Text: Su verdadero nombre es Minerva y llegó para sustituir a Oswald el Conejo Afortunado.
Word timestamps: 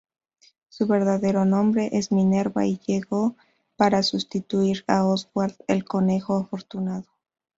Su 0.69 0.87
verdadero 0.87 1.45
nombre 1.45 1.91
es 1.93 2.11
Minerva 2.11 2.65
y 2.65 2.79
llegó 2.87 3.35
para 3.75 4.01
sustituir 4.01 4.83
a 4.87 5.05
Oswald 5.05 5.55
el 5.67 5.83
Conejo 5.85 6.37
Afortunado. 6.37 7.05